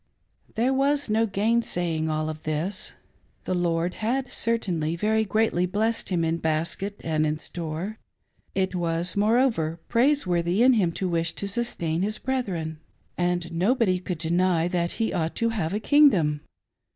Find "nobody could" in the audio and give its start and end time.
13.51-14.17